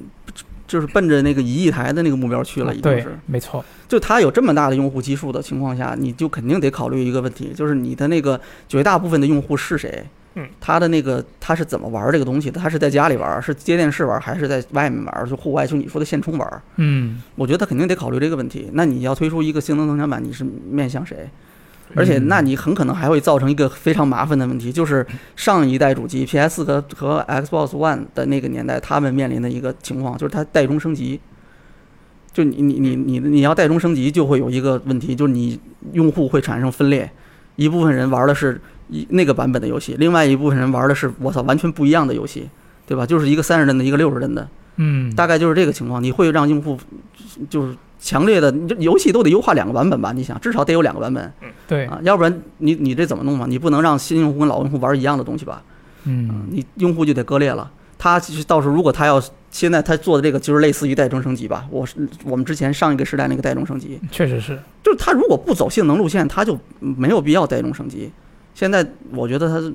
[0.67, 10.05] 就是奔着那个一亿台的那个目标去了，已经对是。，没错，就它有这么大的用户基数的情况下，你就肯定得考虑一个问题，就是你的那个绝大部分的用户是谁？
[10.36, 12.62] 嗯，他的那个他是怎么玩这个东西的？
[12.62, 15.27] 他是在家里玩，是接电视玩，还是在外面玩？
[15.27, 16.62] 就户外，就你说的现充玩？
[16.75, 18.69] 嗯，我觉得他肯定得考虑这个问题。
[18.73, 21.27] 那你要推出一个性能增强版，你是面向谁？
[21.95, 31.19] 而且，嗯那你很可能还会造成一个非常麻烦的问题，就是上一代主机 PS 和和 Xbox One 的那个年代，他们面临的一个情况，就是它代中升级。
[32.32, 35.60] 就你你你你你要代中升级，就会有一个问题，就是你
[35.93, 37.10] 用户会产生分裂，
[37.56, 42.47] 一部分人玩的是一那个版本的游戏，另外一部分人玩的是我操完全不一样的游戏，
[42.86, 43.04] 对吧？
[43.04, 46.02] 就是一个三十帧的，一个六十帧的，嗯，大概就是这个情况。
[46.02, 46.78] 你会让用户
[47.49, 50.12] 就是强烈的，你这游戏都得优化两个版本吧？
[50.13, 51.31] 你想，至少得有两个版本。
[51.67, 53.45] 对，啊，要不然你你这怎么弄嘛？
[53.47, 55.62] 你不能让新用户跟老用户玩一样的东西吧？
[56.05, 57.69] 嗯，你用户就得割裂了。
[57.97, 68.09] 他其实到时候如果他要现在他做的这个就是类似于代中升级吧，我是我们之前上一个时代那个代中升级，确实是，就是他如果不走性能路线，他就没有必要代中升级。
[68.55, 69.73] 现在我觉得他是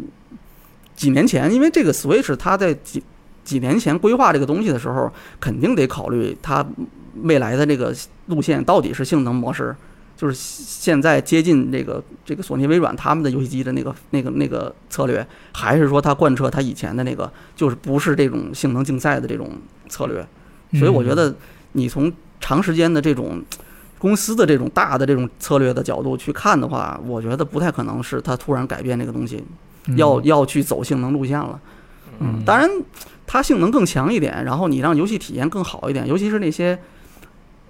[0.96, 3.02] 几年前，因为这个 Switch 他在几
[3.44, 6.66] 几年前规划这个东西的时候，肯定得考虑它
[7.22, 7.94] 未来的这个
[8.26, 9.74] 路线到底是性能模式，
[10.16, 19.50] 就是现在接近这个这个索尼、微软他们的游戏机的那个那个那个策略，还是说它贯彻它以前的那个，就是不是这种性能竞赛的这种
[19.88, 20.26] 策略。
[20.78, 21.34] 所以我觉嗯得
[21.72, 23.42] 你从长时间的这种
[23.98, 29.42] 公司的这种大的这种策略的角度去看的话，我觉得不太可能是它突然改变这个东西，
[29.86, 31.60] 嗯要要去走性能路线了。
[32.20, 32.70] 嗯当然，
[33.26, 36.78] 它性能更强一点，然后你让游戏体验更好一点，尤其是那些，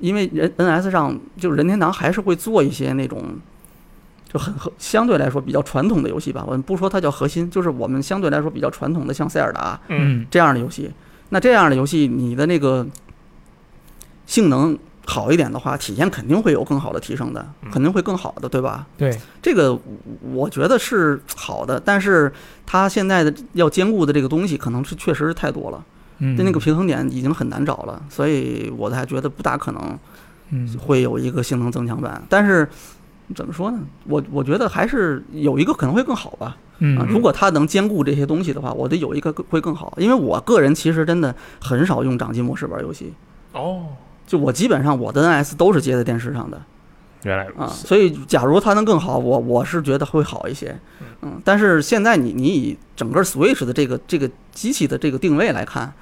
[0.05, 3.23] 因为人 NS 上就是任天堂还是会做一些那种。
[4.27, 10.91] 就很和相对来说比较传统的游戏吧，我们不说它叫核心，就是我们相对来说比较传统的，像塞尔达嗯，这样的游戏。
[11.29, 12.85] 那这样的游戏，你的那个
[14.27, 18.85] 性能好一点的话，体验肯定会有更好的提升的，嗯肯定会更好的，对吧？
[18.99, 19.79] 对，这个
[20.33, 22.33] 我觉得是好的，但是
[22.67, 25.85] 它现在的要兼顾的这个东西，可能是确实是太多了，
[26.19, 29.99] 嗯，就那个平衡点已经很难找了，所以我才觉得不大可能
[30.51, 32.23] 嗯会有一个性能增强版。
[32.29, 32.69] 但是
[33.35, 33.79] 怎么说呢？
[34.07, 36.57] 我我觉得还是有一个可能会更好吧。
[36.79, 39.95] 嗯啊，如果它能兼顾这些东西的话，我得有一个会更好。
[39.97, 43.13] 因为我个人其实真的很少用掌机模式玩游戏，
[43.53, 43.87] 哦，
[44.27, 46.61] 就我基本上我的 NS 都是接在电视上的。
[47.25, 50.79] 原来如啊，所以假如它能更好，我我是觉得会好一些，
[51.23, 55.93] 嗯，但是现在你你以整个 Switch 的这个这个机器的这个定位来看，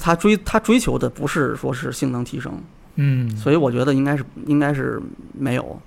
[0.00, 2.52] 它追它追求的不是说是性能提升，
[2.94, 5.00] 嗯，所以我觉得应该是应该是
[5.32, 5.78] 没有。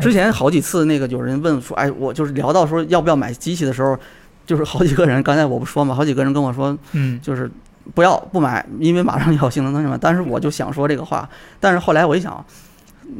[0.00, 3.98] 之前好几次那个有人问说，哎，我就是聊到说要不要买机器的时候，
[4.46, 7.50] 就是好几个人，刚才我不说嘛，好几个人跟我说，嗯就是
[7.94, 9.98] 不要不买，因为马上要有性能增强版。
[10.00, 11.28] 但是我就想说这个话，
[11.58, 12.44] 但是后来我一想，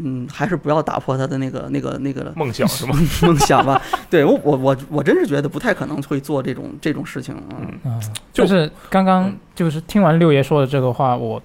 [0.02, 2.94] 嗯，还是不要打破他的那个那个那个梦想 是吗？
[3.22, 3.80] 梦想吧。
[4.10, 7.40] 对我我我我真是觉得不太可能会做这种这种事情啊。
[7.84, 8.00] 嗯啊，
[8.32, 11.40] 就就是刚刚就是听完六爷说的这个话，我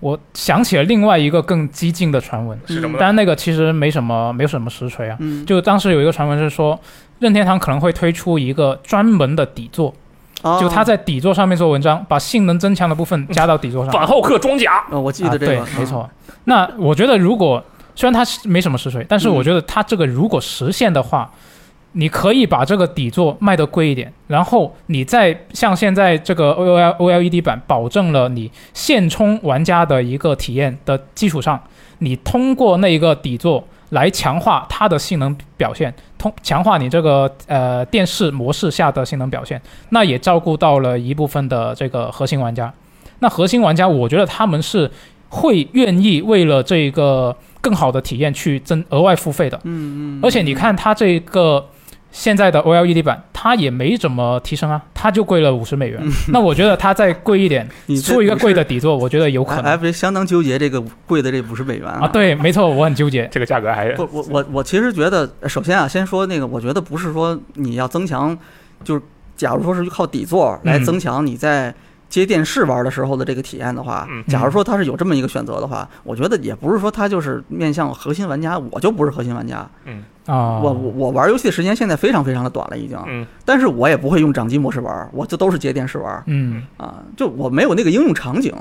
[0.00, 2.98] 我想起了另外一个更激进的传闻，是什么呢？
[2.98, 6.78] 当然那个其实没什么没有什么实锤啊，嗯，就当时有一个传闻是说，
[7.20, 9.94] 任天堂可能会推出一个专门的底座，
[10.42, 13.92] 哦就他在底座上面做文章，把性能增强的部分加到底座上。
[13.92, 16.08] 反浩克装甲，哦，我记得这个，，没错。
[16.44, 17.62] 那我觉得如果
[17.94, 21.30] 虽然它是没什么实锤，但是嗯我觉得它这个如果实现的话，
[21.92, 31.62] 你可以把这个底座卖得贵一点，然后你再像现在这个 O L O L E D 版，保证了你现充玩家的一个体验的基础上，
[31.98, 42.72] 你通过那一个底座来强化它的性能表现，通强化你这个呃电视模式下的性能表现，那也照顾到了一部分的这个核心玩家。
[43.18, 44.90] 那核心玩家，我觉得他们是
[45.28, 49.58] 会愿意为了这个更好的体验去增额外付费的。
[49.64, 51.64] 嗯嗯，而且你看它这个
[52.10, 55.98] 现在的 OLED 版，它也没怎么提升啊，它就贵了五十美元。
[56.28, 57.66] 那我觉得它再贵一点，
[58.04, 62.06] 出一个贵的底座，我觉得有可能 F 相当纠结这个贵的这五十美元啊。
[62.08, 63.26] 对，没错，我很纠结。
[63.32, 68.36] 这个价格还是不，我我我其实觉得，呃首先啊，先说那个，我觉得不是说你要增强，
[68.84, 69.02] 就是
[69.36, 71.74] 假如说是靠底座来嗯增强你在
[72.12, 74.22] 接电视玩的时候的这个体验的话，嗯。
[74.28, 80.04] 假如说它是有这么一个选择的话，我觉得也不是说它就是面向核心玩家，我就不是核心玩家，嗯。
[80.26, 83.26] 啊，我我我玩游戏的时间现在非常非常的短了已经，嗯。
[83.46, 86.62] 但是我也不会用掌机模式玩，我就都是接电视玩，嗯。
[86.76, 88.54] 啊，就我没有那个应用场景。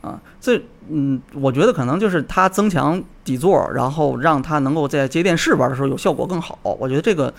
[0.00, 7.32] 啊，这嗯，我觉得可能就是它增强底座，然后让它能够在接电视玩的时候有效果更好，我觉得这个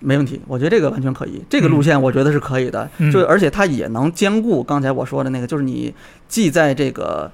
[0.00, 5.94] 没问题，我觉得这个完全可以，这个路线我觉得是可以的，嗯就而且它也能兼顾刚才我说的那个，就是你
[6.28, 7.30] 既在这个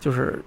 [0.00, 0.42] 就是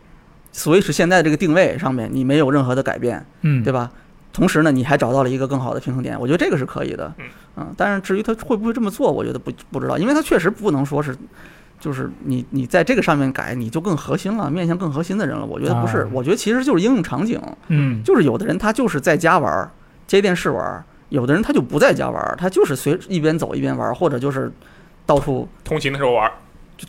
[0.53, 3.91] Switch 现在这个定位上面你没有任何的改变，嗯，对吧？
[4.33, 7.13] 同时呢，你还找到了一个更好的平衡点，我觉得这个是可以的。
[7.17, 7.25] 嗯
[7.59, 11.17] 嗯，但是至于他会不会这么做，我觉得不不知道，因为他确实不能说是，
[11.79, 15.43] 就是你你在这个上面改，你就更核心了，面向更核心的人了。
[15.43, 19.71] 我觉得不是，啊我觉得其实就是应用场景，嗯就是有的人他就是在家玩儿，
[20.05, 24.51] 接电视玩儿，有的人他就不在家玩，他就是随一边走一边玩，或者就是
[25.05, 26.31] 到处通勤的时候玩，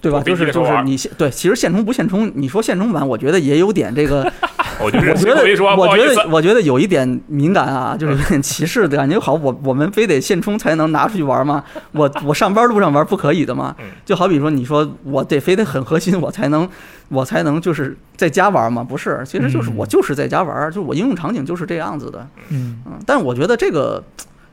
[0.00, 0.22] 对吧？
[0.22, 4.31] 就是就是你现对，其实现充不现充，你说现充版，我觉得也有点这个。
[4.81, 5.43] 我就是觉得
[5.77, 9.19] 我觉得，我觉得有一点敏感啊， 就是有点歧视的感觉。
[9.19, 11.62] 好，我我们非得现充才能拿出去玩吗？
[11.93, 13.87] 我我上班路上玩不可以的吗嗯？
[14.05, 16.69] 就好比说，你说我得非得很核心，我才能
[17.09, 18.85] 我才能就是在家玩吗？
[18.85, 22.27] 不是，其实就是嗯我就是在家玩，就我应用场景就是这样子的。
[22.51, 24.03] 嗯嗯，但我觉得这个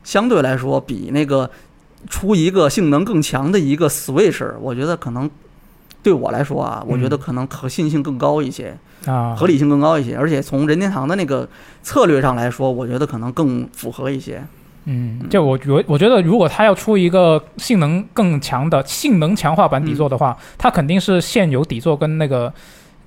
[0.02, 1.48] 相对来说比那个
[2.08, 5.28] 出一个性能更强的一个 Switch，我觉得可能
[6.06, 8.72] 对我来说啊，我觉得嗯可能可信性更高一些。
[9.06, 11.48] 啊，合理性更高一些，而且从任天堂的那个
[11.82, 14.40] 策略上来说，我觉得可能更符合一些。
[14.84, 22.52] 嗯，就我我我觉得，如果它要出一个性能更强的性能强化版底座的话，它肯定是现有底座跟那个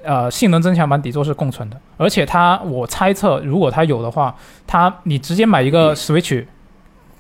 [0.04, 1.80] 呃性能增强版底座是共存的。
[1.96, 4.36] 而且它，我猜测，如果它有的话，
[4.68, 6.46] 它你直接买一个 Switch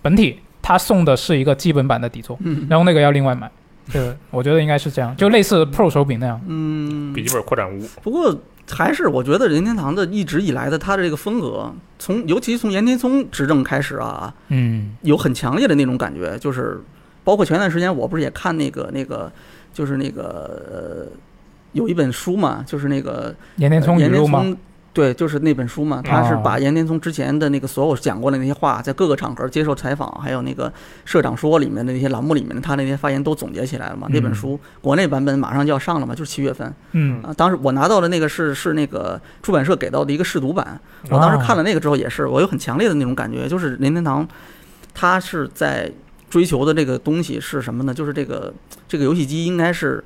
[0.01, 3.49] 本体，它送的是一个基本版的底座，嗯然后那个要另外买。
[3.91, 6.39] 对，我觉得应该是这样，就类似 Pro 手柄那样。
[6.47, 8.37] 嗯，笔记本扩展坞，不过
[8.69, 16.79] 还是我觉得任天堂的一直以来的它的这个风格，从尤其从岩田聪执政开始啊，嗯有很强烈的那种感觉，就是
[17.23, 19.31] 包括前段时间我不是也看那个那个
[19.73, 21.17] 就是那个呃
[21.73, 24.45] 有一本书嘛，就是那个岩田聪语岩田录吗？
[24.93, 30.71] 聪对，就是那本书嘛，他是哦把岩田聪之前的那个所有讲过的那些话，在各个场合接受采访，还有那个
[31.05, 34.07] 社长说里面的那些栏目里面的他那些发言都总结起来了嘛。
[34.09, 37.33] 那本嗯书国内版本马上就要上了嘛，就是七月份嗯啊。
[37.33, 44.27] 当时我拿到的那个是是那个出版社给到的一个试读版，我当时看了那个之后也是，我有很强烈的那种感觉，就是任天堂，
[44.93, 45.91] 他是在
[46.29, 47.93] 追求的这个东西是什么呢？
[47.93, 48.53] 就是这个
[48.87, 50.03] 这个游戏机应该是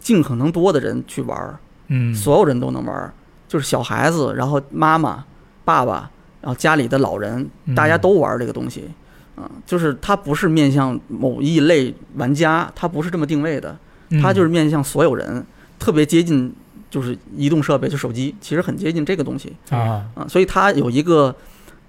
[0.00, 3.12] 尽可能多的人去玩儿，嗯，所有人都能玩儿，
[3.52, 5.22] 就是小孩子，然后妈妈、
[5.62, 6.10] 爸爸，
[6.40, 8.88] 然后家里的老人，嗯大家都玩儿这个东西。
[9.34, 13.76] 啊、就是它不是面向某一类玩家，它不是这么定位的，
[14.22, 15.44] 它就是面向所有人，
[15.78, 16.50] 特别接近
[16.90, 19.54] 就是移动设备，就手机，其实很接近这个东西。
[19.70, 21.34] 嗯啊，啊，所以它有一个，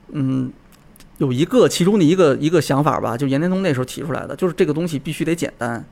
[0.09, 0.51] 嗯，
[1.17, 5.83] 有一个其中的一个一个想法吧，就严天通那时候提出来的，就是这个东西必须得简单，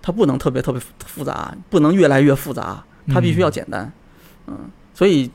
[0.00, 3.92] 它不能特别特别复杂，不能越来越复杂，它必须要简单，
[4.46, 4.56] 嗯，
[4.96, 5.30] 所以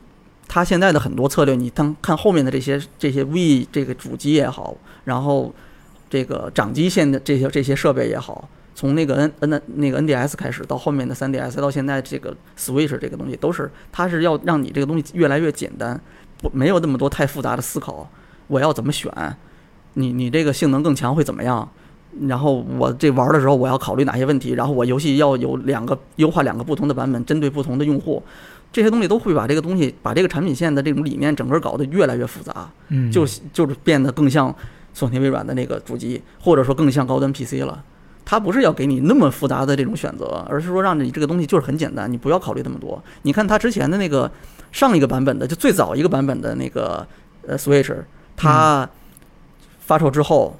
[0.48, 5.54] 他现在的很多策略，你当看后面的这些这些 V 这个主机也好，然后
[6.10, 8.48] 这个掌机线的这些这些设备也好。
[8.74, 16.00] 从那个 N N 的那个 NDS 开始，到后面的 3DS，到现在这个 Switch 这个东西，都是它是要让你这个东西越来越简单，
[16.38, 18.10] 不没有那么多太复杂的思考，
[18.48, 19.12] 我要怎么选？
[19.94, 21.70] 你你这个性能更强会怎么样？
[22.28, 24.52] 然后我这玩的时候我要考虑哪些问题？
[24.52, 28.22] 然后我游戏要有两个优化两个不同的版本，针对不同的用户，
[28.72, 34.54] 这些东西都会把这个东西把这个产品线的这种理念整个搞得越来越复杂，嗯，就就是变得更像
[34.92, 37.82] 索尼微软的那个主机，或者说更像高端 PC 了。
[38.24, 43.02] 它不是要给你那么复杂的这种选择，而是说让你这个东西就是很简单，你不要考虑那么多。
[43.22, 44.30] 你看它之前的那个
[44.70, 47.04] 上一个版本的，就最早一个版本的那个
[47.48, 47.92] 呃 Switch，
[48.36, 48.88] 它
[49.80, 50.56] 发售之后，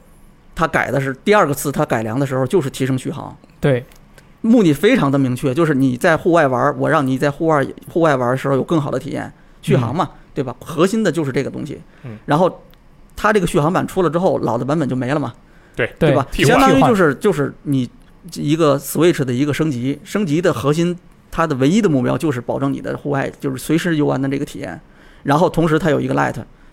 [0.54, 3.84] 它改的是第二个次它改良的时候就是提升续航，对，
[4.40, 10.54] 目的非常的明确，就是你在户外玩，我让你在户外户外玩的时候有更好的体验，续航嘛，对吧？
[10.60, 12.18] 核心的就是这个东西嗯。
[12.26, 12.62] 然后
[13.16, 15.32] 它这个续航版出了之后，老的版本就没了嘛。
[15.74, 16.26] 对对吧？
[16.32, 17.88] 相当于就是就是你
[18.34, 20.94] 一个 Switch 的一个升级，升级的核心，
[21.30, 24.78] 它的唯一的目标就是保证你的户外就是随时游玩的这个体验。
[25.22, 26.12] 然后同时它有一个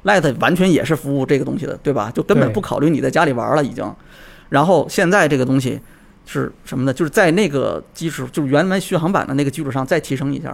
[0.04, 2.12] Lite，Lite 完全也是服务这个东西的，对吧？
[2.14, 3.94] 就根本不考虑你在家里玩了已经。
[4.50, 5.80] 然后现在这个东西
[6.26, 6.94] 是什么呢？
[6.94, 10.50] 就是在那个基础，就是原来续航版的那个基础上再提升一下。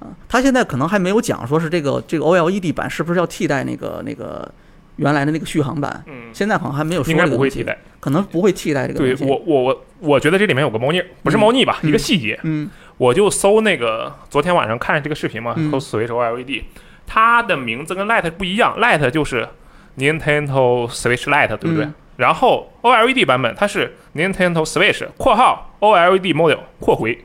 [0.00, 4.48] 啊，他现在可能还没有讲说是这个这个 OLED 版是不是要替代那个那个
[4.96, 6.04] 原来的那个续航版。
[6.06, 7.78] 嗯，现在好像还没有说应该这个东西不会替代。
[7.98, 9.14] 可能不会替代这个东西。
[9.16, 11.80] 对我，我我我觉得这里面有个猫腻儿，不是猫腻吧？
[11.82, 16.62] 嗯一个细节，嗯我就搜那个昨天晚上看这个视频嘛，嗯搜 Switch OLED，
[17.08, 19.48] 它的名字跟 Lite 不一样，Lite 就是
[19.96, 21.84] Nintendo Switch Lite，对不对？
[21.86, 27.16] 嗯然后 OLED 版本它是 Nintendo Switch（ 括号 OLED model 括回），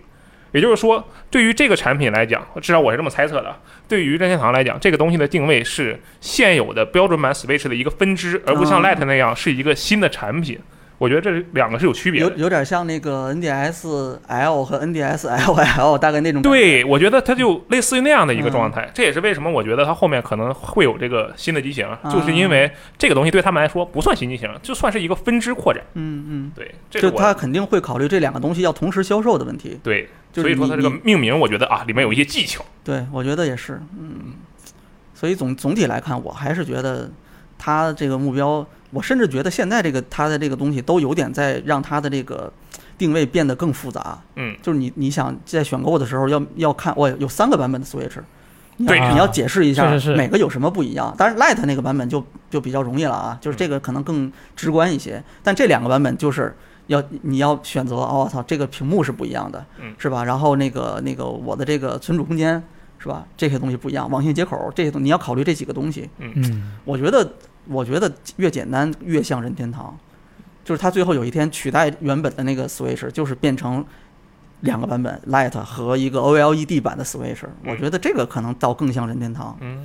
[0.53, 3.55] 也就是说，对于这个产品来讲，至少我是这么猜测的。
[3.87, 10.59] 对于任天堂来讲，这个东西的定位是现有的标准版 Switch 的一个分支，而不像啊 Lite 那样是一个新的产品。
[11.03, 12.29] 我觉得这两个是有区别的。
[12.29, 16.41] 有有点像那个 NDS L 和 NDS LL 大概那种。
[16.41, 25.83] 对，我觉得它就类似于那样的一个嗯状态，这也是为什么我觉得它后面可能会有这个新的机型，啊就是因为这个东西对他们来说不算新机型，就算是一个分支扩展。
[25.95, 29.77] 嗯嗯，对，就他肯定会考虑这两个东西要同时销售的问题。
[29.83, 32.63] 对，就是所以说它这个命名，我觉得啊，里面有一些技巧。
[32.81, 33.81] 对，我觉得也是。
[33.99, 34.35] 嗯，
[35.13, 37.11] 所以总总体来看，我还是觉得
[37.57, 42.51] 它这个目标，我甚至觉得现在这个它的这个东西都有点在让它的这个
[42.97, 44.19] 定位变得更复杂。
[44.35, 48.19] 嗯，就是你你想在选购的时候要要看，我有三个版本的 Switch，
[48.77, 51.13] 你 对要你要解释一下每个有什么不一样。
[51.17, 55.23] 当然 Lite 那个版本就就比较容易了啊，就是嗯这个可能更直观一些。
[55.41, 56.55] 但这两个版本就是
[56.87, 60.23] 要你要选择，哦，我操，这个屏幕是不一样的，嗯是吧？
[60.23, 62.61] 然后那个那个我的这个存储空间
[62.99, 63.25] 是吧？
[63.35, 66.09] 这些东西不一样，网线接口这些东西你要考虑这几个东西。
[66.19, 67.33] 嗯，我觉得，
[67.67, 69.97] 我觉得越简单越像任天堂，
[70.63, 73.83] 就是它最后有一天取代原本的那个 Switch，就是变成
[74.61, 77.43] 两个版本 Light 和一个 OLED 版的 Switch。
[77.65, 79.57] 我觉得这个可能倒更像任天堂。
[79.61, 79.77] 嗯，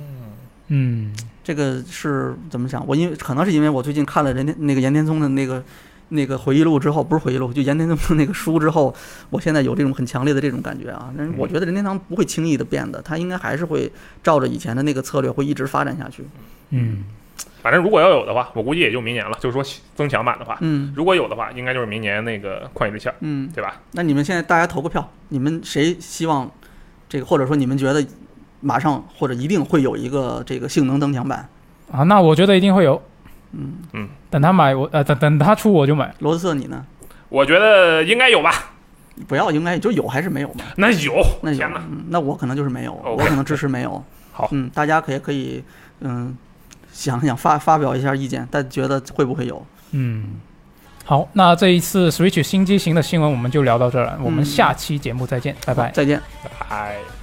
[0.67, 2.85] 嗯，这个是怎么想？
[2.87, 5.63] 我因为可能是因为我最近看了人天那个岩田聪的那个
[6.09, 8.93] 那个回忆录之后，不是回忆录，就岩田聪的那个书之后，
[9.29, 11.13] 我现在有这种很强烈的这种感觉啊。
[11.17, 13.91] 但是我觉得任天堂不会轻易的变的，它应该还是会
[14.23, 16.23] 照着以前的那个策略会一直发展下去。
[16.69, 17.03] 嗯，
[17.61, 19.37] 反正如果要有的话，我估计也就明年了。
[19.39, 19.63] 就是说
[19.95, 23.81] 增强版的话，嗯如果有的话，应该就是明年那个旷野之息，嗯，对吧？
[23.91, 26.49] 那你们现在大家投个票，你们谁希望
[27.07, 28.05] 这个，或者说你们觉得
[28.61, 31.47] 马上或者一定会有一个这个性能增强版？
[31.91, 33.01] 啊，那我觉得一定会有。
[33.51, 36.13] 嗯嗯，等他买我呃等等他出我就买。
[36.19, 36.85] 罗斯特你呢？
[37.29, 38.51] 我觉得应该有吧。
[39.27, 40.63] 不要，应该就有还是没有嘛？
[40.77, 44.01] 那有，那有天哪，嗯，那我可能就是没有我可能支持没有。
[44.31, 45.63] 好嗯，大家可以可以
[45.99, 46.37] 嗯
[46.91, 49.65] 想 想发发表一下意见，但觉得会不会有？
[49.91, 50.35] 嗯，
[51.05, 55.91] 好，那这一次 Switch 新机型的新闻我们就聊到这儿了，我们嗯下期节目再见，拜拜。
[55.91, 56.21] 再见。
[56.69, 56.95] 哎。
[56.97, 57.18] I'm